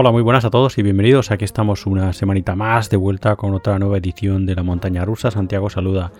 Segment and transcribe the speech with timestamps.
[0.00, 1.32] Hola, muy buenas a todos y bienvenidos.
[1.32, 5.32] Aquí estamos una semanita más de vuelta con otra nueva edición de la montaña rusa.
[5.32, 6.12] Santiago saluda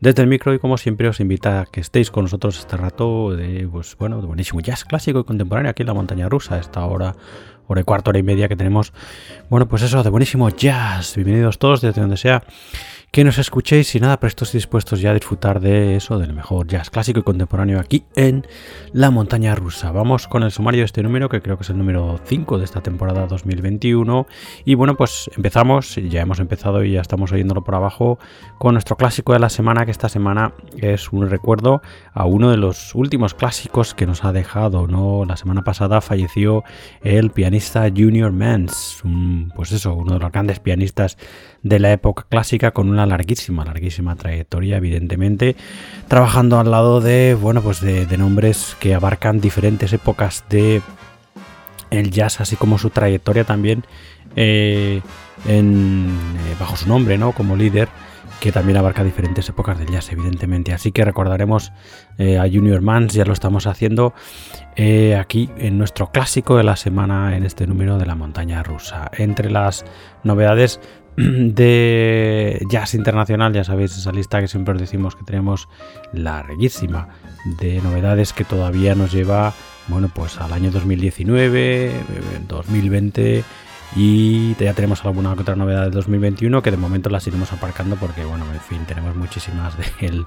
[0.00, 3.34] desde el micro y como siempre os invita a que estéis con nosotros este rato
[3.34, 6.60] de, pues, bueno, de buenísimo jazz clásico y contemporáneo aquí en la montaña rusa.
[6.60, 7.16] Esta hora,
[7.66, 8.92] hora y cuarto, hora y media que tenemos.
[9.50, 11.16] Bueno, pues eso, de buenísimo jazz.
[11.16, 12.44] Bienvenidos todos desde donde sea
[13.14, 16.66] que nos escuchéis y nada, prestos y dispuestos ya a disfrutar de eso, del mejor
[16.66, 18.44] jazz clásico y contemporáneo aquí en
[18.92, 19.92] la montaña rusa.
[19.92, 22.64] Vamos con el sumario de este número, que creo que es el número 5 de
[22.64, 24.26] esta temporada 2021.
[24.64, 28.18] Y bueno, pues empezamos, ya hemos empezado y ya estamos oyéndolo por abajo,
[28.58, 31.82] con nuestro clásico de la semana, que esta semana es un recuerdo
[32.14, 35.24] a uno de los últimos clásicos que nos ha dejado, ¿no?
[35.24, 36.64] La semana pasada falleció
[37.04, 39.04] el pianista Junior Mans,
[39.54, 41.16] pues eso, uno de los grandes pianistas
[41.62, 45.56] de la época clásica con una larguísima, larguísima trayectoria, evidentemente,
[46.08, 50.82] trabajando al lado de, bueno, pues de, nombres que abarcan diferentes épocas de
[51.90, 53.84] el jazz, así como su trayectoria también
[54.36, 55.00] eh,
[55.46, 57.32] en, eh, bajo su nombre, ¿no?
[57.32, 57.88] Como líder
[58.40, 60.72] que también abarca diferentes épocas del jazz, evidentemente.
[60.72, 61.72] Así que recordaremos
[62.18, 64.12] eh, a Junior Mans, ya lo estamos haciendo
[65.18, 69.10] aquí en nuestro clásico de la semana, en este número de la montaña rusa.
[69.16, 69.84] Entre las
[70.24, 70.80] novedades,
[71.16, 75.68] de jazz internacional, ya sabéis, esa lista que siempre os decimos que tenemos
[76.12, 77.08] larguísima
[77.60, 79.52] de novedades que todavía nos lleva,
[79.88, 81.92] bueno, pues al año 2019,
[82.48, 83.44] 2020
[83.96, 88.24] y ya tenemos alguna otra novedad de 2021 que de momento las iremos aparcando porque,
[88.24, 90.24] bueno, en fin, tenemos muchísimas del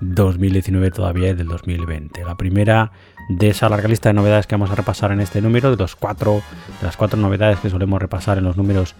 [0.00, 2.24] 2019 todavía y del 2020.
[2.24, 2.92] La primera
[3.28, 5.96] de esa larga lista de novedades que vamos a repasar en este número, de, los
[5.96, 6.42] cuatro,
[6.80, 8.94] de las cuatro novedades que solemos repasar en los números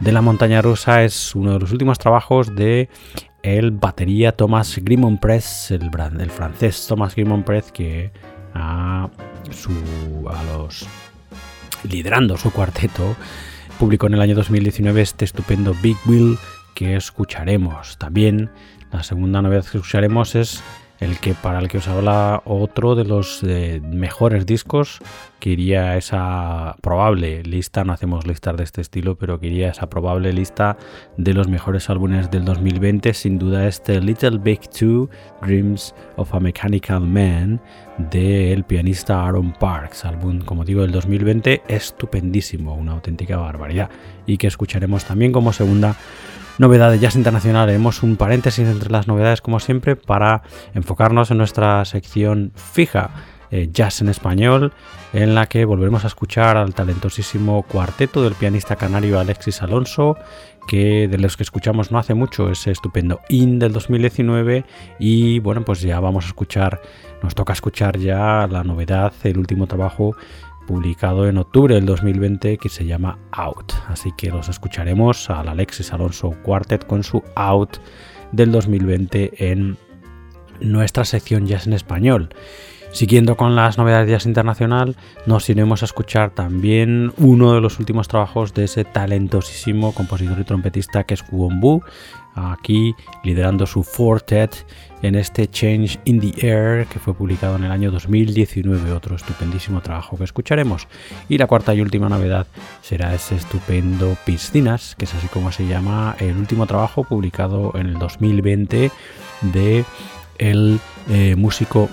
[0.00, 2.88] de la montaña rusa, es uno de los últimos trabajos de
[3.42, 5.90] el batería Thomas Grimon Press, el,
[6.30, 8.10] francés Thomas Grimon Press, que
[8.54, 9.08] a,
[9.50, 9.72] su,
[10.28, 10.86] a los
[11.84, 13.14] liderando su cuarteto
[13.78, 16.38] publicó en el año 2019 este estupendo Big Wheel
[16.74, 17.98] que escucharemos.
[17.98, 18.50] También
[18.92, 20.62] la segunda novedad que escucharemos es
[21.00, 25.00] el que para el que os habla otro de los eh, mejores discos
[25.40, 29.68] que iría a esa probable lista, no hacemos listas de este estilo, pero que iría
[29.68, 30.76] a esa probable lista
[31.16, 35.10] de los mejores álbumes del 2020, sin duda este Little Big Two,
[35.42, 37.60] Dreams of a Mechanical Man,
[37.98, 43.90] del pianista Aaron Parks, álbum, como digo, del 2020, estupendísimo, una auténtica barbaridad,
[44.26, 45.96] y que escucharemos también como segunda
[46.58, 47.68] novedad de Jazz Internacional.
[47.68, 50.42] Haremos un paréntesis entre las novedades, como siempre, para
[50.74, 53.10] enfocarnos en nuestra sección fija.
[53.52, 54.72] Eh, jazz en español,
[55.12, 60.16] en la que volveremos a escuchar al talentosísimo cuarteto del pianista canario Alexis Alonso,
[60.66, 64.64] que de los que escuchamos no hace mucho ese estupendo In del 2019
[64.98, 66.82] y bueno pues ya vamos a escuchar,
[67.22, 70.16] nos toca escuchar ya la novedad, el último trabajo
[70.66, 73.72] publicado en octubre del 2020 que se llama Out.
[73.88, 77.78] Así que los escucharemos al Alexis Alonso Quartet con su Out
[78.32, 79.78] del 2020 en
[80.60, 82.30] nuestra sección Jazz en Español.
[82.92, 84.96] Siguiendo con las novedades de Jazz Internacional,
[85.26, 90.44] nos iremos a escuchar también uno de los últimos trabajos de ese talentosísimo compositor y
[90.44, 91.82] trompetista que es Kuombu,
[92.34, 92.94] aquí
[93.24, 94.66] liderando su Fortet
[95.02, 99.80] en este Change in the Air que fue publicado en el año 2019, otro estupendísimo
[99.80, 100.88] trabajo que escucharemos.
[101.28, 102.46] Y la cuarta y última novedad
[102.82, 107.86] será ese estupendo Piscinas, que es así como se llama el último trabajo publicado en
[107.88, 108.90] el 2020
[109.42, 109.84] de
[110.38, 111.88] el eh, músico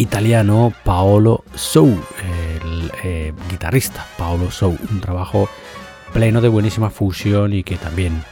[0.00, 5.48] italiano Paolo Sou, el eh, guitarrista Paolo Sou, un trabajo
[6.12, 8.22] pleno de buenísima fusión y que también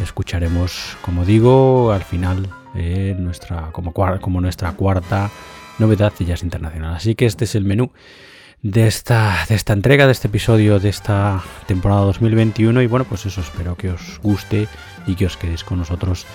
[0.00, 2.48] escucharemos, como digo, al final
[3.18, 5.30] nuestra, como, como nuestra cuarta
[5.78, 6.94] novedad de Jazz Internacional.
[6.94, 7.90] Así que este es el menú
[8.62, 13.26] de esta, de esta entrega, de este episodio de esta temporada 2021 y bueno, pues
[13.26, 14.68] eso espero que os guste
[15.06, 16.26] y que os quedéis con nosotros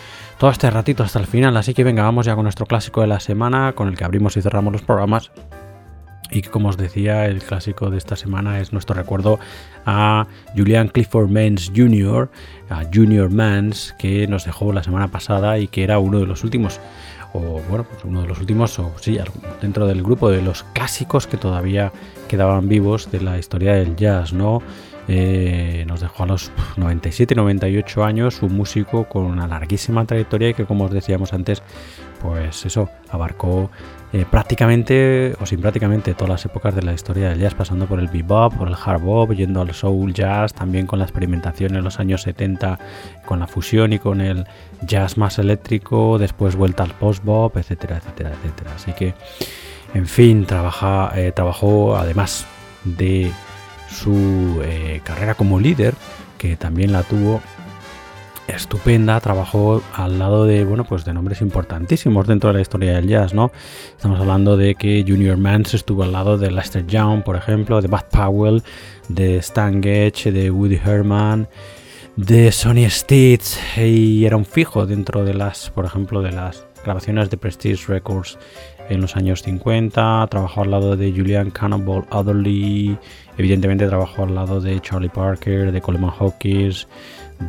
[0.42, 1.56] todo este ratito hasta el final.
[1.56, 4.36] Así que venga, vamos ya con nuestro clásico de la semana, con el que abrimos
[4.38, 5.30] y cerramos los programas
[6.32, 9.38] y como os decía, el clásico de esta semana es nuestro recuerdo
[9.86, 10.26] a
[10.58, 12.32] Julian Clifford Mans Jr.,
[12.70, 16.44] a Junior Mans, que nos dejó la semana pasada y que era uno de los
[16.44, 16.80] últimos,
[17.34, 19.20] o bueno, pues uno de los últimos, o sí,
[19.62, 21.92] dentro del grupo de los clásicos que todavía
[22.28, 24.64] quedaban vivos de la historia del jazz, ¿no?
[25.07, 30.65] Eh, nos dejó a los 97-98 años un músico con una larguísima trayectoria y que
[30.65, 31.63] como os decíamos antes,
[32.21, 33.71] pues eso, abarcó
[34.13, 38.00] eh, prácticamente o sin prácticamente todas las épocas de la historia del jazz, pasando por
[38.00, 41.83] el bebop, por el hard bop, yendo al soul jazz, también con la experimentación en
[41.83, 42.77] los años 70
[43.25, 44.45] con la fusión y con el
[44.81, 48.71] jazz más eléctrico, después vuelta al post bop, etcétera, etcétera, etcétera.
[48.75, 49.13] Así que,
[49.94, 52.45] en fin, trabaja, eh, trabajó además
[52.83, 53.31] de
[53.92, 55.94] su eh, carrera como líder,
[56.38, 57.42] que también la tuvo
[58.48, 63.08] estupenda, trabajó al lado de, bueno, pues de nombres importantísimos dentro de la historia del
[63.08, 63.52] jazz, ¿no?
[63.96, 67.88] Estamos hablando de que Junior Mans estuvo al lado de Lester Young, por ejemplo, de
[67.88, 68.63] Bud Powell,
[69.08, 71.48] de Stan Getch, de Woody Herman,
[72.15, 73.44] de Sonny Stitt,
[73.77, 78.38] y era un fijo dentro de las, por ejemplo, de las grabaciones de Prestige Records
[78.89, 82.98] en los años 50, trabajó al lado de Julian Cannonball Adderley,
[83.38, 86.88] evidentemente trabajó al lado de Charlie Parker, de Coleman Hawkins,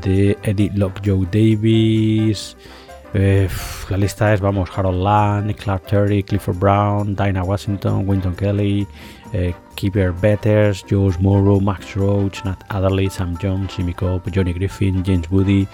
[0.02, 0.70] de Eddie
[1.04, 2.56] Joe Davis.
[3.14, 3.48] Eh,
[3.90, 8.86] la lista es, vamos, Harold Land, Clark Terry, Clifford Brown, Dinah Washington, Winton Kelly,
[9.32, 9.54] eh,
[10.20, 15.66] Betters, George Morrow, Max Roach, Nat Adderley, Sam Jones, Jimmy Cobb, Johnny Griffin, James Woody,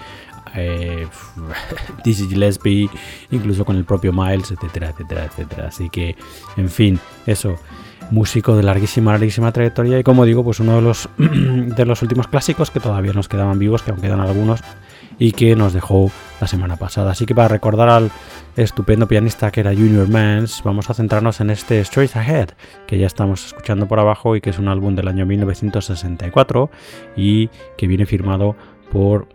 [0.55, 1.07] eh,
[2.03, 2.89] Gillespie,
[3.31, 5.67] incluso con el propio Miles, etcétera, etcétera, etcétera.
[5.67, 6.15] Así que,
[6.57, 7.55] en fin, eso
[8.11, 12.27] músico de larguísima, larguísima trayectoria y como digo, pues uno de los, de los últimos
[12.27, 14.61] clásicos que todavía nos quedaban vivos, que aún quedan algunos,
[15.19, 17.11] y que nos dejó la semana pasada.
[17.11, 18.11] Así que para recordar al
[18.55, 22.49] estupendo pianista que era Junior Mans, vamos a centrarnos en este Straight Ahead,
[22.87, 26.71] que ya estamos escuchando por abajo y que es un álbum del año 1964
[27.17, 28.55] y que viene firmado
[28.91, 29.27] por,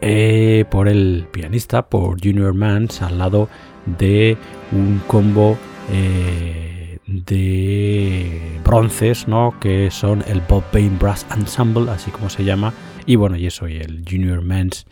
[0.00, 3.48] eh, por el pianista, por Junior Mans, al lado
[3.86, 4.36] de
[4.72, 5.56] un combo...
[5.92, 6.73] Eh,
[7.24, 9.54] de bronces, ¿no?
[9.60, 12.72] Que son el Bob Bain Brass Ensemble, así como se llama,
[13.06, 14.86] y bueno, y eso, y el Junior Men's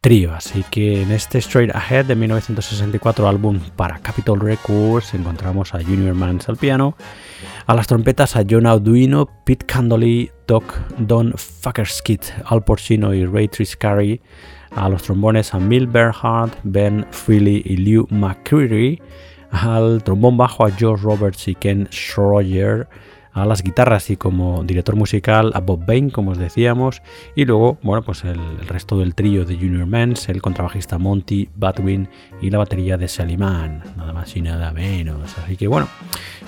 [0.00, 0.32] Trio.
[0.32, 6.14] Así que en este Straight Ahead de 1964 álbum para Capitol Records encontramos a Junior
[6.14, 6.96] Mans al piano,
[7.66, 13.48] a las trompetas a John Arduino, Pete Candoli, Doc Don Fuckerskit, Al Porcino y Ray
[13.48, 14.22] Triscari,
[14.70, 19.02] a los trombones a Mil Bernhardt, Ben Freely y Lew McCreary,
[19.50, 22.88] al trombón bajo a George Roberts y Ken Schroyer,
[23.32, 27.02] a las guitarras y como director musical a Bob Bain, como os decíamos,
[27.34, 32.08] y luego, bueno, pues el, resto del trío de Junior Mans, el contrabajista Monty Batwin
[32.40, 35.36] y la batería de Sally Mann, nada más y nada menos.
[35.38, 35.88] Así que bueno,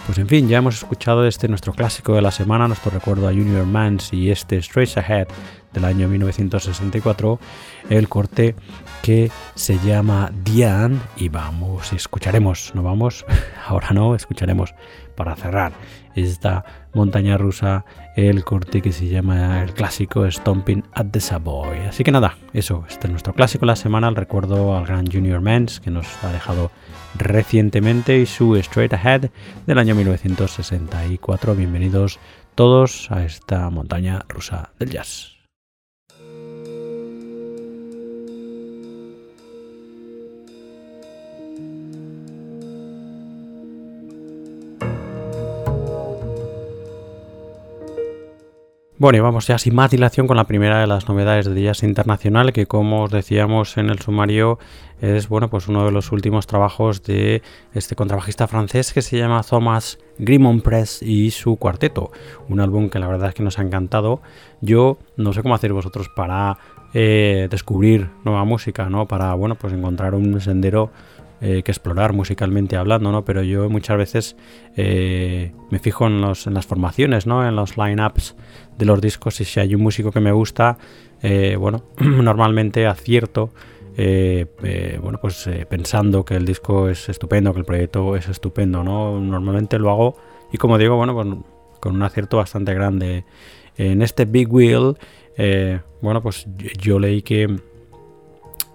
[0.06, 3.32] pues en fin, ya hemos escuchado este nuestro clásico de la semana, nuestro recuerdo a
[3.32, 5.28] Junior Mans y este Straight Ahead
[5.72, 7.38] del año 1964,
[7.88, 8.54] el corte
[9.02, 13.24] que se llama Diane y vamos, escucharemos, no vamos,
[13.66, 14.74] ahora no, escucharemos
[15.22, 15.72] para cerrar
[16.16, 17.84] esta montaña rusa
[18.16, 21.78] el corte que se llama el clásico Stomping at the Savoy.
[21.88, 25.40] Así que nada, eso, este es nuestro clásico la semana, el recuerdo al gran Junior
[25.40, 26.72] Mans que nos ha dejado
[27.16, 29.30] recientemente y su Straight Ahead
[29.64, 31.54] del año 1964.
[31.54, 32.18] Bienvenidos
[32.56, 35.31] todos a esta montaña rusa del jazz.
[49.02, 51.82] Bueno, y vamos ya sin más dilación con la primera de las novedades de Jazz
[51.82, 54.60] Internacional, que como os decíamos en el sumario,
[55.00, 57.42] es bueno, pues uno de los últimos trabajos de
[57.74, 62.12] este contrabajista francés que se llama Thomas Grimon Press y su cuarteto.
[62.48, 64.22] Un álbum que la verdad es que nos ha encantado.
[64.60, 66.58] Yo no sé cómo hacer vosotros para
[66.94, 69.08] eh, descubrir nueva música, ¿no?
[69.08, 70.92] Para, bueno, pues encontrar un sendero
[71.44, 73.24] eh, que explorar musicalmente hablando, ¿no?
[73.24, 74.36] Pero yo muchas veces
[74.76, 77.44] eh, me fijo en, los, en, las formaciones, ¿no?
[77.44, 78.36] En los line-ups
[78.78, 80.78] de los discos y si hay un músico que me gusta,
[81.20, 83.50] eh, bueno, normalmente acierto.
[83.96, 89.18] bueno, pues pensando que el disco es estupendo, que el proyecto es estupendo, ¿no?
[89.18, 90.16] Normalmente lo hago
[90.52, 91.44] y como digo, bueno, con,
[91.80, 93.24] con un acierto bastante grande.
[93.76, 94.96] En este Big Wheel,
[96.00, 96.46] bueno, pues
[96.80, 97.48] yo leí que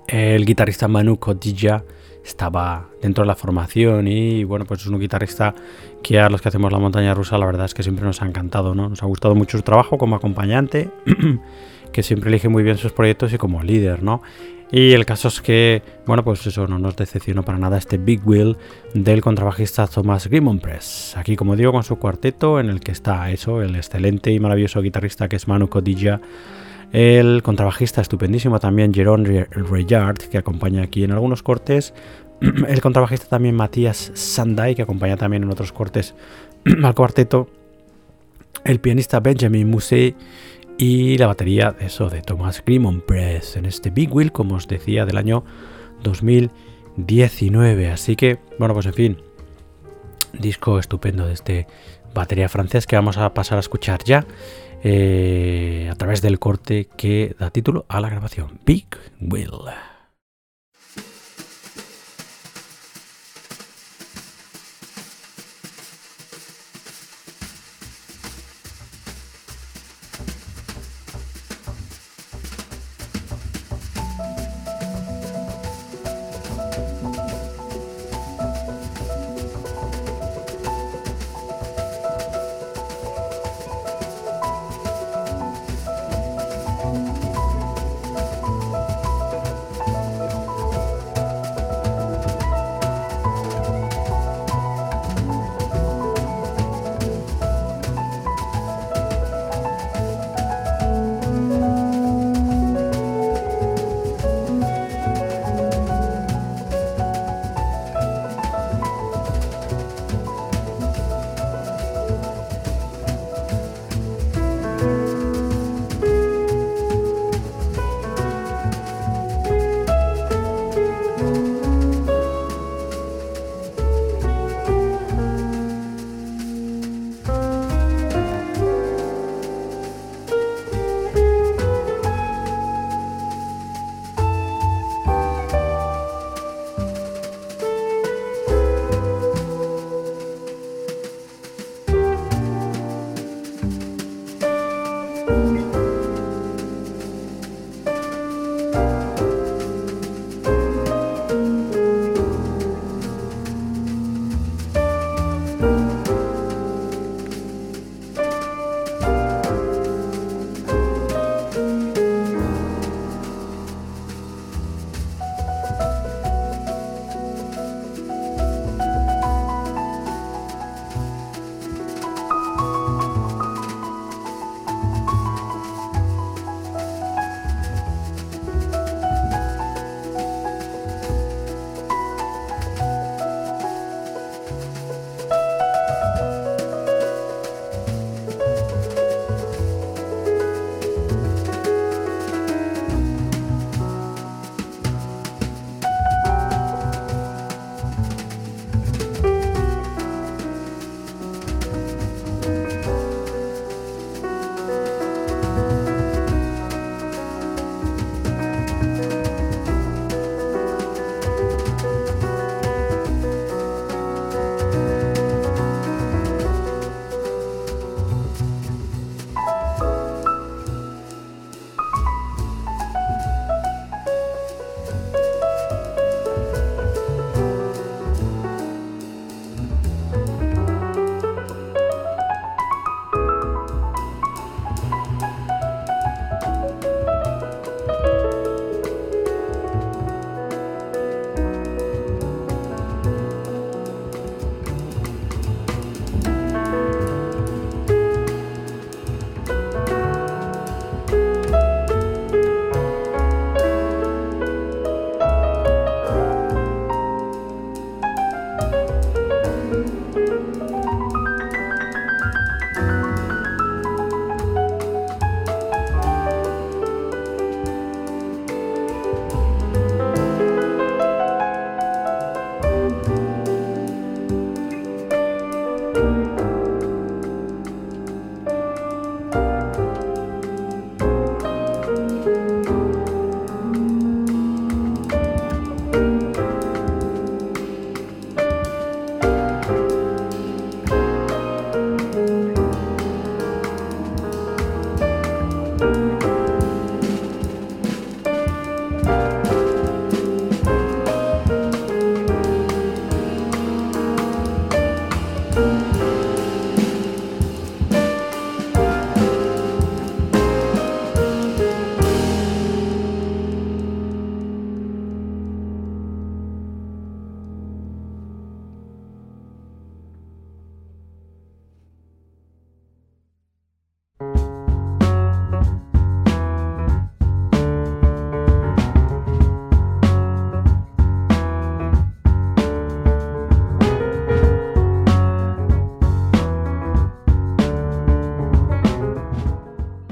[0.10, 1.86] el guitarrista Manu Codilla
[2.28, 5.56] estaba dentro de la formación y bueno, pues es un guitarrista
[6.04, 8.26] que a los que hacemos la montaña rusa la verdad es que siempre nos ha
[8.26, 8.90] encantado, ¿no?
[8.90, 10.90] Nos ha gustado mucho su trabajo como acompañante,
[11.92, 14.22] que siempre elige muy bien sus proyectos y como líder, ¿no?
[14.70, 18.28] Y el caso es que, bueno, pues eso no nos decepcionó para nada este Big
[18.28, 18.58] Wheel
[18.94, 21.16] del contrabajista Thomas Grimon Press.
[21.16, 24.82] Aquí, como digo, con su cuarteto en el que está eso, el excelente y maravilloso
[24.82, 26.20] guitarrista que es Manu Codilla
[26.92, 31.94] el contrabajista estupendísimo también Jerome Reyard, que acompaña aquí en algunos cortes.
[32.68, 36.16] El contrabajista también Matías Sandai, que acompaña también en otros cortes
[36.84, 37.50] al cuarteto.
[38.64, 40.16] El pianista Benjamin Musset
[40.78, 45.06] y la batería eso de Thomas Grimon Press en este Big Wheel, como os decía,
[45.06, 45.44] del año
[46.04, 47.90] 2019.
[47.90, 49.18] Así que, bueno, pues en fin,
[50.40, 51.68] disco estupendo de este
[52.14, 54.26] batería francés que vamos a pasar a escuchar ya.
[54.90, 58.88] Eh, a través del corte que da título a la grabación, Big
[59.20, 59.52] Will.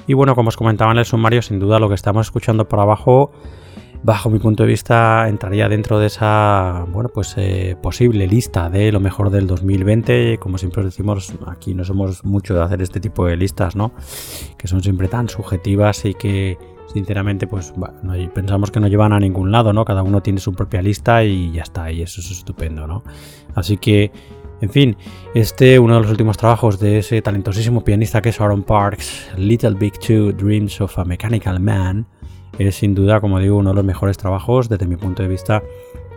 [0.08, 2.80] Y bueno, como os comentaba en el sumario, sin duda lo que estamos escuchando por
[2.80, 3.32] abajo
[4.06, 8.92] bajo mi punto de vista, entraría dentro de esa bueno, pues, eh, posible lista de
[8.92, 10.38] lo mejor del 2020.
[10.38, 13.94] Como siempre os decimos, aquí no somos mucho de hacer este tipo de listas, ¿no?
[14.60, 16.60] Que son siempre tan subjetivas y que,
[16.94, 17.74] sinceramente, pues
[18.36, 19.86] pensamos que no llevan a ningún lado, ¿no?
[19.86, 23.04] Cada uno tiene su propia lista y ya está, y eso es estupendo, ¿no?
[23.56, 24.12] Así que.
[24.62, 24.96] En fin,
[25.34, 29.74] este uno de los últimos trabajos de ese talentosísimo pianista que es Aaron Parks, Little
[29.74, 32.08] Big Two Dreams of a Mechanical Man,
[32.58, 35.62] es sin duda, como digo, uno de los mejores trabajos desde mi punto de vista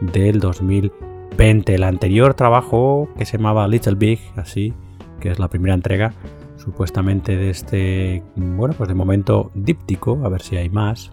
[0.01, 1.75] del 2020.
[1.75, 4.73] El anterior trabajo que se llamaba Little Big, así,
[5.21, 6.15] que es la primera entrega,
[6.57, 11.11] supuestamente de este, bueno, pues de momento díptico, a ver si hay más.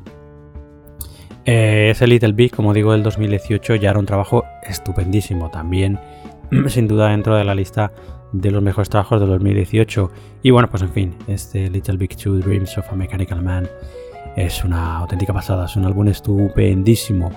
[1.45, 5.99] Eh, ese Little Big, como digo, del 2018 ya era un trabajo estupendísimo, también
[6.67, 7.91] sin duda dentro de la lista
[8.31, 10.11] de los mejores trabajos del 2018.
[10.43, 13.67] Y bueno, pues en fin, este Little Big Two Dreams of a Mechanical Man
[14.35, 17.31] es una auténtica pasada, es un álbum estupendísimo.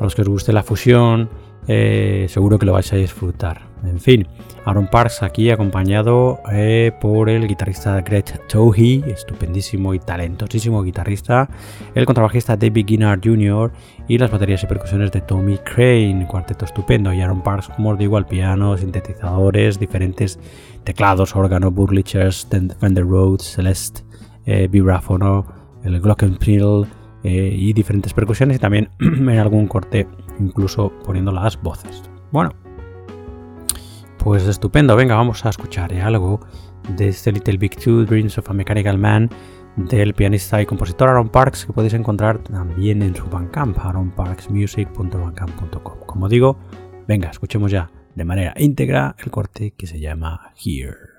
[0.00, 1.28] A los que os guste la fusión,
[1.68, 3.68] eh, seguro que lo vais a disfrutar.
[3.84, 4.26] En fin,
[4.64, 11.48] Aaron Parks aquí acompañado eh, por el guitarrista Greg Tohi, estupendísimo y talentosísimo guitarrista,
[11.94, 13.70] el contrabajista David Ginnard Jr.
[14.08, 17.12] y las baterías y percusiones de Tommy Crane, cuarteto estupendo.
[17.12, 20.40] Y Aaron Parks, como os digo, al piano, sintetizadores, diferentes
[20.82, 22.48] teclados, órgano, Burlichers,
[22.80, 24.02] Fender Rhodes, Celeste,
[24.46, 25.46] eh, vibráfono,
[25.84, 26.86] el glockenspiel
[27.22, 30.06] eh, y diferentes percusiones y también en algún corte
[30.38, 32.08] incluso poniendo las voces.
[32.30, 32.52] Bueno,
[34.18, 36.40] pues estupendo, venga, vamos a escuchar eh, algo
[36.96, 39.30] de este Little Big Two Dreams of a Mechanical Man
[39.76, 46.00] del pianista y compositor Aaron Parks que podéis encontrar también en su Bandcamp, aaronparksmusic.bandcamp.com.
[46.06, 46.58] Como digo,
[47.06, 51.17] venga, escuchemos ya de manera íntegra el corte que se llama Here.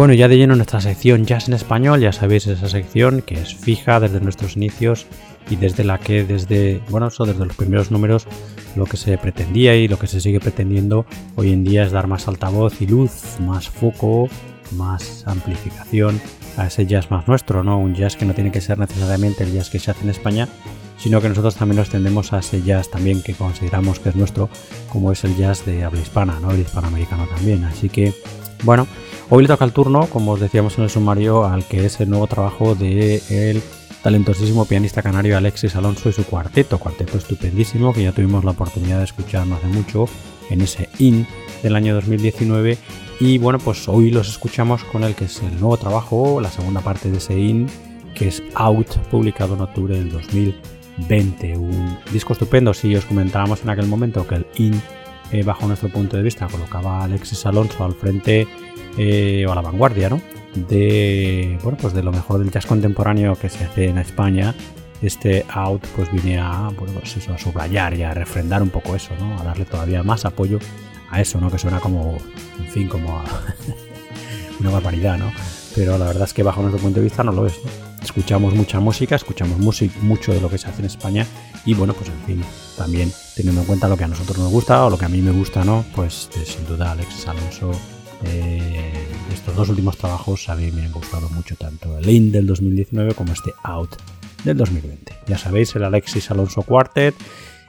[0.00, 3.54] Bueno, ya de lleno nuestra sección Jazz en Español, ya sabéis esa sección que es
[3.54, 5.06] fija desde nuestros inicios
[5.50, 8.26] y desde la que desde, bueno, eso desde los primeros números
[8.76, 11.04] lo que se pretendía y lo que se sigue pretendiendo
[11.36, 14.30] hoy en día es dar más altavoz y luz, más foco,
[14.74, 16.18] más amplificación
[16.56, 17.78] a ese jazz más nuestro, ¿no?
[17.78, 20.48] Un jazz que no tiene que ser necesariamente el jazz que se hace en España,
[20.96, 24.48] sino que nosotros también nos tendemos a ese jazz también que consideramos que es nuestro,
[24.88, 26.52] como es el jazz de habla hispana, ¿no?
[26.52, 27.64] El hispanoamericano también.
[27.64, 28.14] Así que,
[28.62, 28.86] bueno,
[29.30, 32.10] hoy le toca el turno, como os decíamos en el sumario, al que es el
[32.10, 33.62] nuevo trabajo de el
[34.02, 38.98] talentosísimo pianista canario Alexis Alonso y su cuarteto, cuarteto estupendísimo que ya tuvimos la oportunidad
[38.98, 40.06] de escuchar no hace mucho
[40.48, 41.26] en ese IN
[41.62, 42.78] del año 2019
[43.20, 46.80] y bueno pues hoy los escuchamos con el que es el nuevo trabajo, la segunda
[46.80, 47.66] parte de ese IN
[48.14, 53.70] que es Out, publicado en octubre del 2020, un disco estupendo, si os comentábamos en
[53.70, 54.82] aquel momento que el IN
[55.30, 58.48] eh, bajo nuestro punto de vista colocaba a Alexis Alonso al frente
[58.98, 60.20] eh, o a la vanguardia, ¿no?
[60.54, 64.54] de bueno pues de lo mejor del jazz contemporáneo que se hace en España
[65.00, 69.38] este out pues viene a pues a subrayar y a refrendar un poco eso no
[69.38, 70.58] a darle todavía más apoyo
[71.10, 72.18] a eso no que suena como
[72.58, 73.24] en fin como a
[74.60, 75.32] una barbaridad no
[75.74, 77.60] pero la verdad es que bajo nuestro punto de vista no lo es
[78.02, 81.26] escuchamos mucha música escuchamos mucho de lo que se hace en España
[81.64, 82.44] y bueno pues en fin
[82.76, 85.22] también teniendo en cuenta lo que a nosotros nos gusta o lo que a mí
[85.22, 87.70] me gusta no pues sin duda Alexis Alonso
[88.24, 92.46] eh, estos dos últimos trabajos a mí me han gustado mucho, tanto el In del
[92.46, 93.96] 2019 como este Out
[94.44, 95.12] del 2020.
[95.26, 97.14] Ya sabéis, el Alexis Alonso Quartet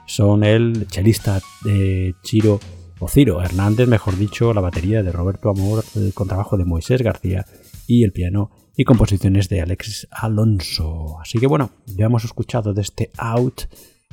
[0.05, 2.59] son el chelista de Chiro
[2.99, 7.45] o Ciro Hernández, mejor dicho, la batería de Roberto Amor, el contrabajo de Moisés García
[7.87, 11.19] y el piano y composiciones de Alexis Alonso.
[11.19, 13.63] Así que bueno, ya hemos escuchado de este Out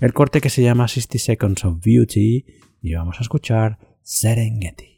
[0.01, 2.45] el corte que se llama 60 Seconds of Beauty
[2.83, 4.98] y vamos a escuchar Serengeti.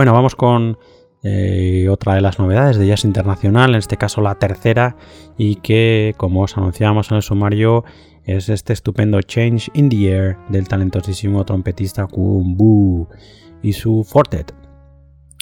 [0.00, 0.78] Bueno, vamos con
[1.22, 4.96] eh, otra de las novedades de Jazz Internacional, en este caso la tercera,
[5.36, 7.84] y que, como os anunciamos en el sumario,
[8.24, 13.08] es este estupendo Change in the Air del talentosísimo trompetista Kumbu
[13.60, 14.54] y su Fortet,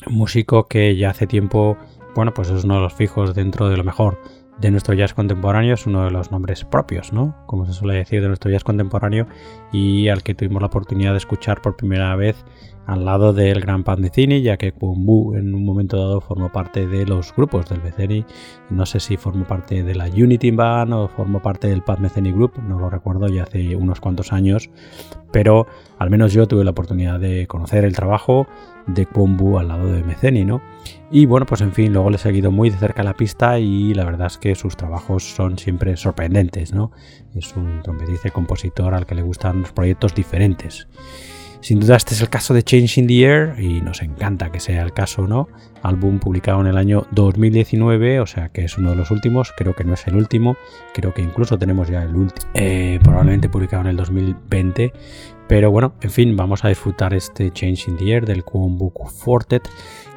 [0.08, 1.76] músico que ya hace tiempo,
[2.16, 4.18] bueno, pues es uno de los fijos dentro de lo mejor
[4.60, 7.36] de nuestro jazz contemporáneo, es uno de los nombres propios, ¿no?
[7.46, 9.26] Como se suele decir, de nuestro jazz contemporáneo
[9.72, 12.44] y al que tuvimos la oportunidad de escuchar por primera vez
[12.88, 16.86] al lado del Gran Pan Mecini, ya que Kumbu en un momento dado formó parte
[16.86, 18.24] de los grupos del Meceni.
[18.70, 22.32] No sé si formó parte de la Unity Band o formó parte del Pan Meceni
[22.32, 24.70] Group, no lo recuerdo ya hace unos cuantos años,
[25.30, 25.66] pero
[25.98, 28.46] al menos yo tuve la oportunidad de conocer el trabajo
[28.88, 30.60] de Kumbu al lado de Meceni, ¿no?
[31.10, 33.94] Y bueno, pues en fin, luego le he seguido muy de cerca la pista y
[33.94, 36.90] la verdad es que sus trabajos son siempre sorprendentes, ¿no?
[37.34, 40.88] Es un trompetista y compositor al que le gustan los proyectos diferentes.
[41.60, 44.60] Sin duda este es el caso de Change in the Air y nos encanta que
[44.60, 45.48] sea el caso, ¿no?
[45.82, 49.74] Álbum publicado en el año 2019, o sea que es uno de los últimos, creo
[49.74, 50.56] que no es el último,
[50.94, 54.92] creo que incluso tenemos ya el último, eh, probablemente publicado en el 2020,
[55.48, 58.78] pero bueno, en fin, vamos a disfrutar este Change in the Air del Kwon
[59.10, 59.68] Fortet,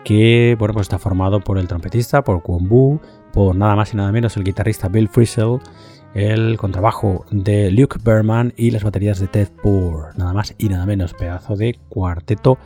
[0.03, 2.99] que bueno, pues está formado por el trompetista, por Kwon
[3.31, 5.59] por nada más y nada menos el guitarrista Bill Frisell,
[6.13, 10.17] el contrabajo de Luke Berman y las baterías de Ted Poor.
[10.17, 12.57] Nada más y nada menos, pedazo de cuarteto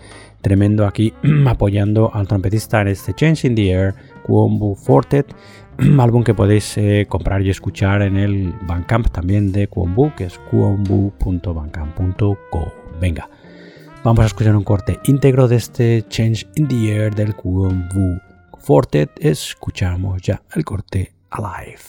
[0.41, 1.11] tremendo aquí
[1.47, 5.28] apoyando al trompetista en este Change in the Air, Kwombu Fortet,
[5.99, 10.39] álbum que podéis eh, comprar y escuchar en el Bandcamp también de Kwombu, que es
[10.49, 12.73] kwombu.bandcamp.co.
[12.99, 13.30] Venga,
[14.03, 18.19] vamos a escuchar un corte íntegro de este Change in the Air del Kwombu
[18.59, 19.11] Fortet.
[19.19, 21.80] Escuchamos ya el corte Alive.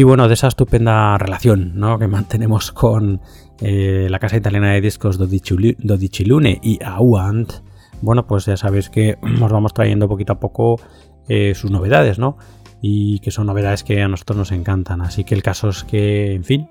[0.00, 3.20] Y bueno, de esa estupenda relación que mantenemos con
[3.60, 7.52] eh, la casa italiana de discos Dodicilune y Auant,
[8.00, 10.80] bueno, pues ya sabéis que os vamos trayendo poquito a poco
[11.28, 12.38] eh, sus novedades, ¿no?
[12.80, 15.02] Y que son novedades que a nosotros nos encantan.
[15.02, 16.70] Así que el caso es que, en fin,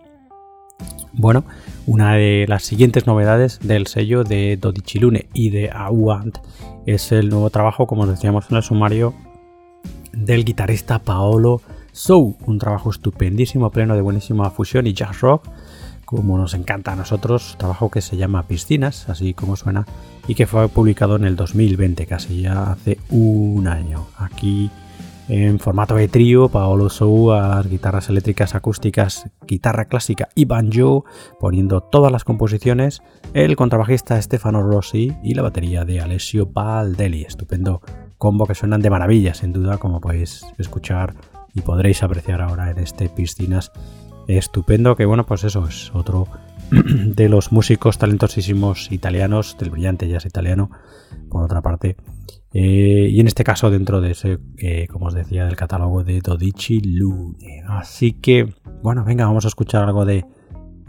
[1.13, 1.43] bueno,
[1.85, 6.39] una de las siguientes novedades del sello de Dodicilune y de Auant
[6.87, 9.13] es el nuevo trabajo, como decíamos en el sumario,
[10.13, 11.61] del guitarrista Paolo
[11.91, 15.47] So, un trabajo estupendísimo, pleno de buenísima fusión y jazz rock,
[16.05, 19.85] como nos encanta a nosotros, trabajo que se llama Piscinas, así como suena,
[20.27, 24.07] y que fue publicado en el 2020, casi ya hace un año.
[24.17, 24.71] Aquí
[25.29, 31.05] en formato de trío, Paolo Sou a las guitarras eléctricas acústicas, guitarra clásica y banjo,
[31.39, 33.03] poniendo todas las composiciones,
[33.35, 37.21] el contrabajista Stefano Rossi y la batería de Alessio Baldelli.
[37.21, 37.81] Estupendo
[38.17, 41.13] combo que suenan de maravilla, sin duda, como podéis escuchar
[41.53, 43.71] y podréis apreciar ahora en este Piscinas
[44.27, 46.27] estupendo, que bueno, pues eso es otro
[46.71, 50.69] de los músicos talentosísimos italianos, del brillante jazz italiano,
[51.29, 51.95] por otra parte.
[52.51, 56.21] Eh, y en este caso dentro de ese, eh, como os decía, del catálogo de
[56.21, 57.63] Dodici Lune.
[57.67, 60.25] Así que, bueno, venga, vamos a escuchar algo de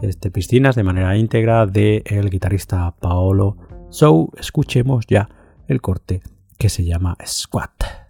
[0.01, 3.57] este Piscinas de manera íntegra del el guitarrista Paolo.
[3.89, 5.29] So, escuchemos ya
[5.67, 6.21] el corte
[6.57, 8.00] que se llama Squat.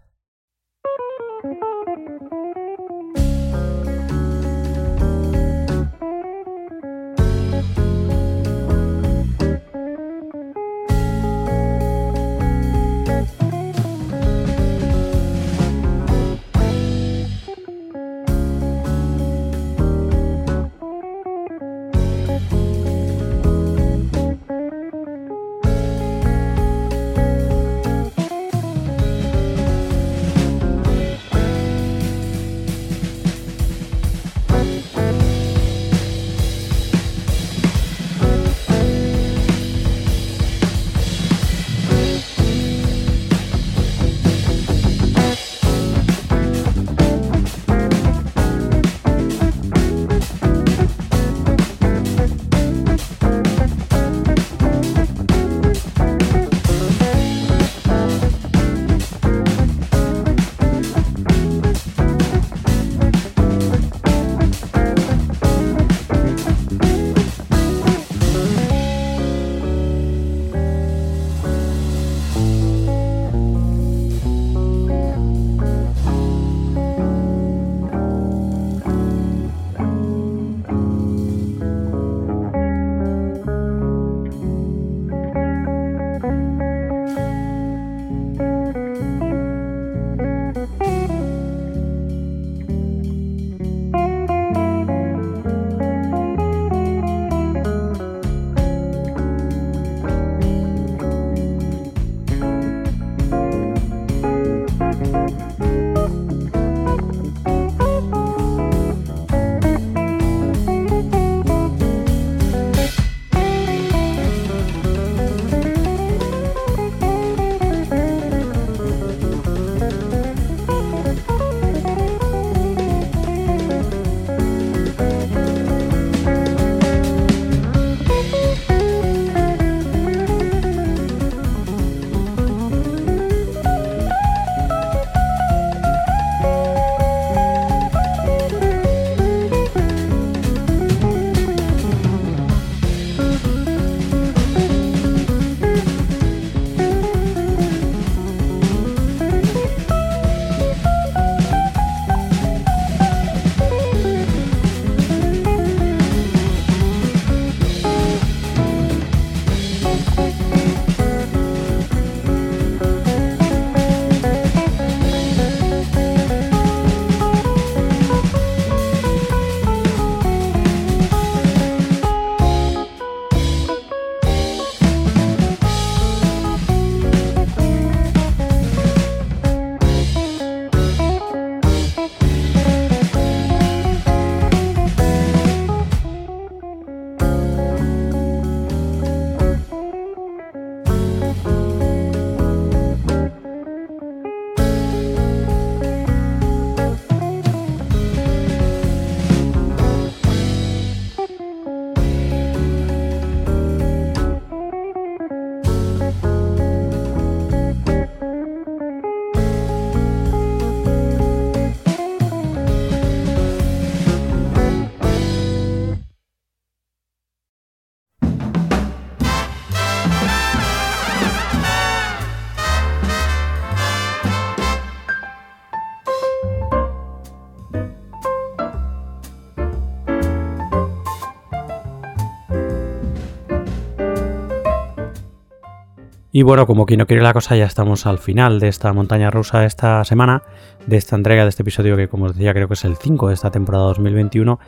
[236.41, 239.29] Y bueno, como quien no quiere la cosa, ya estamos al final de esta montaña
[239.29, 240.41] rusa esta semana,
[240.87, 243.27] de esta entrega de este episodio que como os decía creo que es el 5
[243.27, 244.59] de esta temporada 2021.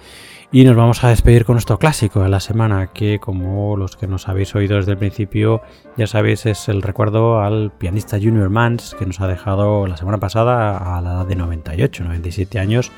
[0.52, 4.06] Y nos vamos a despedir con nuestro clásico de la semana, que como los que
[4.06, 5.64] nos habéis oído desde el principio,
[5.98, 10.20] ya sabéis, es el recuerdo al pianista Junior Mans, que nos ha dejado la semana
[10.20, 12.92] pasada a la edad de 98, 97 años.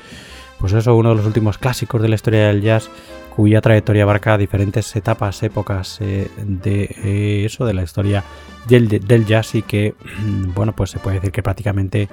[0.60, 2.90] Pues eso, uno de los últimos clásicos de la historia del jazz
[3.36, 8.24] cuya trayectoria abarca diferentes etapas, épocas eh, de eh, eso, de la historia
[8.66, 9.94] del, jazz y que,
[10.54, 12.08] bueno, pues se puede decir que prácticamente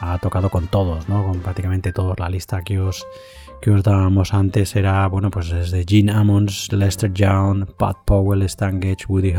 [0.00, 1.24] ha tocado con todos, ¿no?
[1.24, 2.20] Con prácticamente todos.
[2.20, 3.04] La lista que os,
[3.60, 8.80] que os dábamos antes era, bueno, pues desde Gene Ammons, Lester Young, Pat Powell, Stan
[8.80, 9.34] Getch, Woody,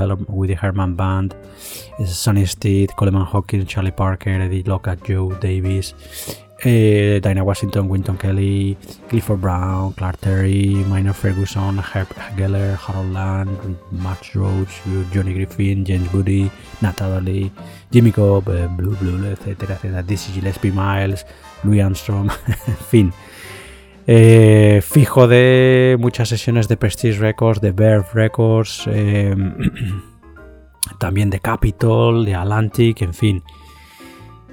[0.62, 1.36] Herman Band,
[2.06, 5.96] Sonny Stitt, Coleman Hawkins, Charlie Parker, Eddie Lockhart, Joe Davis,
[6.64, 13.78] eh, Dinah Washington, Winton Kelly, Clifford Brown, Clark Terry, Minor Ferguson, Herb Geller, Harold Land,
[13.92, 14.82] Max Roach,
[15.14, 16.50] Johnny Griffin, James Woody,
[16.82, 17.52] Natalie,
[17.92, 21.26] Jimmy Cobb, eh, Blue Blue, etcétera, etcétera, Dizzy Gillespie Miles,
[21.64, 22.30] Louis Armstrong,
[22.68, 23.14] en fin.
[24.12, 29.36] Eh, fijo de muchas sesiones de Prestige Records, de Verve Records, eh,
[31.00, 33.44] también de Capitol, de Atlantic, en fin.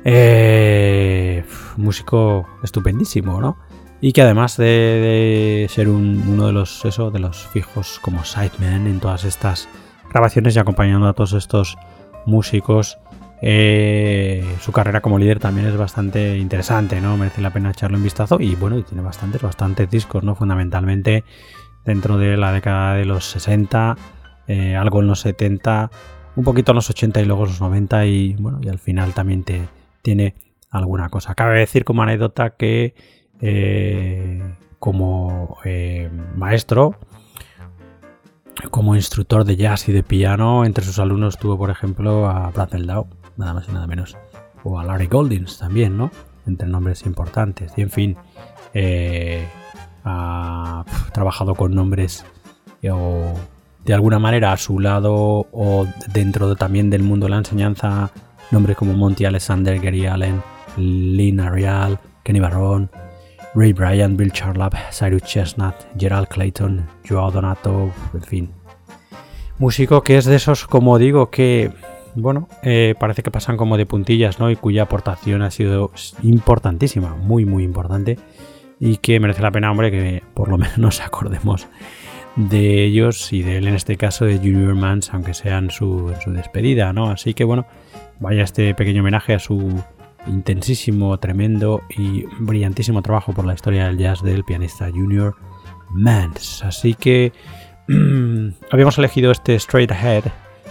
[0.08, 1.42] Eh,
[1.76, 3.58] músico estupendísimo, ¿no?
[4.00, 6.80] Y que además de, ser uno de los,
[7.12, 9.68] de los fijos como sideman en todas estas
[10.08, 11.76] grabaciones y acompañando a todos estos
[12.24, 12.98] músicos,
[13.42, 17.16] eh, su carrera como líder también es bastante interesante, ¿no?
[17.16, 20.36] Merece la pena echarle un vistazo y bueno, y tiene bastantes, bastantes discos, ¿no?
[20.36, 21.24] Fundamentalmente
[21.84, 23.96] dentro de la década de los 60,
[24.46, 25.90] eh, algo en los 70,
[26.36, 29.12] un poquito en los 80 y luego en los 90 y bueno, y al final
[29.12, 29.66] también te,
[30.06, 30.36] tiene
[30.70, 31.34] alguna cosa.
[31.34, 32.94] Cabe decir como anécdota que
[33.40, 34.40] eh,
[34.78, 36.94] como eh, maestro,
[38.70, 42.70] como instructor de jazz y de piano, entre sus alumnos tuvo, por ejemplo, a Brad
[42.70, 44.16] Meldau, nada más y nada menos,
[44.62, 46.12] o a Larry Goldings también, ¿no?
[46.46, 47.72] Entre nombres importantes.
[47.76, 48.16] Y en fin,
[48.74, 49.44] eh,
[50.04, 52.24] ha trabajado con nombres
[52.88, 53.34] o
[53.84, 58.12] de alguna manera a su lado o dentro también del mundo de la enseñanza
[58.50, 60.42] Nombres como Monty Alexander, Gary Allen,
[60.76, 62.90] Lynn Arial, Kenny Barron,
[63.54, 68.50] Ray Bryant, Bill Charlap, Cyrus Chestnut, Gerald Clayton, Joao Donato, en fin.
[69.58, 71.72] Músico que es de esos, como digo, que,
[72.14, 74.50] bueno, eh, parece que pasan como de puntillas, ¿no?
[74.50, 75.90] Y cuya aportación ha sido
[76.22, 78.18] importantísima, muy, muy importante.
[78.78, 81.66] Y que merece la pena, hombre, que por lo menos nos acordemos
[82.36, 86.12] de ellos y de él en este caso de Junior Mans, aunque sea en su,
[86.22, 87.10] su despedida, ¿no?
[87.10, 87.66] Así que bueno,
[88.20, 89.82] vaya este pequeño homenaje a su
[90.26, 95.34] intensísimo, tremendo y brillantísimo trabajo por la historia del jazz del pianista Junior
[95.90, 96.62] Mans.
[96.64, 97.32] Así que
[98.70, 100.24] habíamos elegido este Straight Ahead,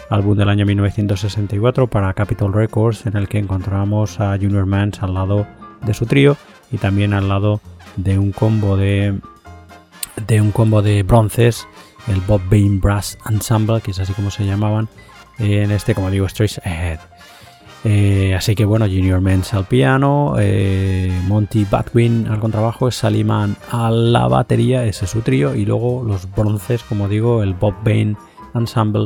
[0.09, 5.13] álbum del año 1964 para Capitol Records, en el que encontramos a Junior Mans al
[5.13, 5.47] lado
[5.86, 6.38] de su trío
[6.72, 7.61] y también al lado
[7.95, 9.16] de un combo de
[10.28, 11.68] de un combo de bronces,
[12.07, 14.88] el Bob Bain Brass Ensemble, que es así como se llamaban,
[15.39, 16.99] en este, como digo, Straight Ahead.
[17.88, 23.91] Eh, así que bueno, Junior Mens al piano, eh, Monty Batwin al contrabajo, Saliman a
[23.91, 28.18] la batería, ese es su trío, y luego los bronces, como digo, el Bob Bain
[28.55, 29.05] Ensemble,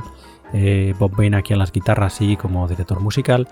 [0.53, 3.49] eh, Bob Bain aquí a las guitarras sí como director musical,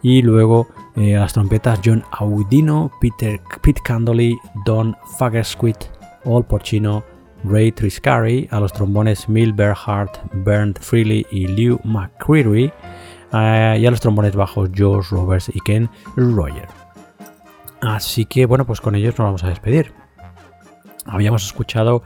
[0.00, 5.76] y luego las trompetas John Audino, Peter Pete Candley, Don Fagersquit,
[6.24, 7.04] All Porcino,
[7.44, 12.72] Ray Triscari, a los trombones Mil Berhardt, Bernd Freely y Lew McCreary,
[13.32, 13.36] y
[13.86, 16.66] a los trombones bajos George Roberts y Ken Roger.
[17.80, 19.92] Así que bueno, pues con ellos nos vamos a despedir.
[21.04, 22.02] Habíamos escuchado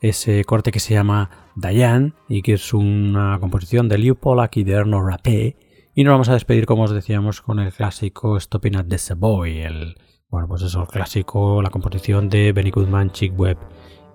[0.00, 4.64] ese corte que se llama Diane y que es una composición de Liu Pollack y
[4.64, 5.56] de Erno Rapé.
[5.94, 9.62] Y nos vamos a despedir, como os decíamos, con el clásico Stopping at the Savoy.
[9.62, 9.96] El,
[10.30, 13.58] bueno, pues eso, el clásico, la composición de Benny Goodman, Chick Webb,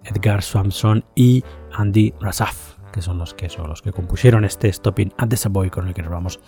[0.03, 5.11] Edgar Swanson y Andy Rasaf que son los que son los que compusieron este Stopping
[5.17, 6.39] at the Savoy con el que nos vamos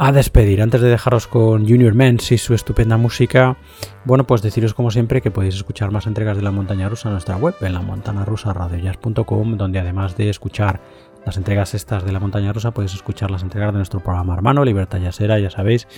[0.00, 0.62] a despedir.
[0.62, 3.58] Antes de dejaros con Junior Mens y su estupenda música,
[4.04, 7.14] bueno, pues deciros como siempre que podéis escuchar más entregas de la montaña rusa en
[7.14, 10.80] nuestra web, en la montana rusa donde además de escuchar
[11.26, 14.64] las entregas estas de la montaña rusa, podéis escuchar las entregas de nuestro programa hermano,
[14.64, 15.88] Libertad Yasera, ya sabéis,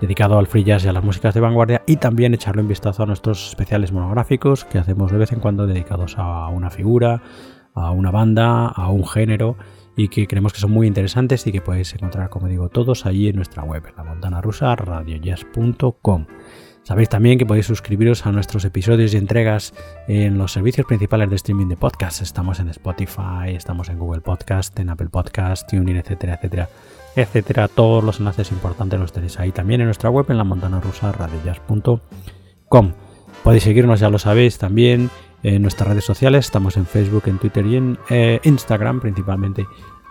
[0.00, 3.02] dedicado al free jazz y a las músicas de vanguardia, y también echarle un vistazo
[3.02, 7.22] a nuestros especiales monográficos que hacemos de vez en cuando dedicados a una figura,
[7.74, 9.56] a una banda, a un género
[9.96, 13.28] y que creemos que son muy interesantes y que podéis encontrar, como digo, todos allí
[13.28, 16.26] en nuestra web, la montana rusa, radiojazz.com.
[16.88, 19.74] Sabéis también que podéis suscribiros a nuestros episodios y entregas
[20.06, 22.22] en los servicios principales de streaming de podcast.
[22.22, 26.68] Estamos en Spotify, estamos en Google Podcast, en Apple Podcast, TuneIn, etcétera, etcétera.
[27.16, 27.68] Etcétera.
[27.68, 31.12] Todos los enlaces importantes los tenéis ahí también en nuestra web en la montana rusa
[33.42, 35.10] Podéis seguirnos, ya lo sabéis, también
[35.42, 36.46] en nuestras redes sociales.
[36.46, 39.66] Estamos en Facebook, en Twitter y en eh, Instagram principalmente.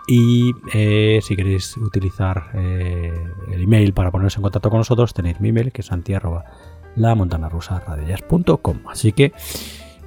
[0.06, 3.12] Y eh, si queréis utilizar eh,
[3.52, 6.14] el email para poneros en contacto con nosotros, tenéis mi email que es santi
[6.96, 7.82] la montana rusa
[8.90, 9.32] Así que,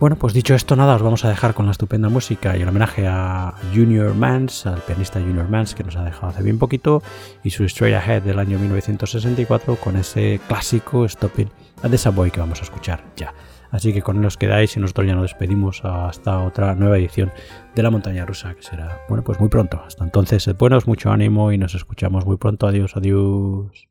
[0.02, 2.68] bueno, pues dicho esto, nada, os vamos a dejar con la estupenda música y el
[2.68, 7.04] homenaje a Junior Mans, al pianista Junior Mans que nos ha dejado hace bien poquito,
[7.44, 11.52] y su Straight Ahead del año 1964 con ese clásico Stopping
[11.84, 13.32] at the Subway que vamos a escuchar ya.
[13.70, 17.32] Así que con él os quedáis y nosotros ya nos despedimos hasta otra nueva edición
[17.76, 19.84] de la montaña rusa, que será, bueno, pues muy pronto.
[19.86, 22.66] Hasta entonces, buenos, mucho ánimo y nos escuchamos muy pronto.
[22.66, 23.91] Adiós, adiós.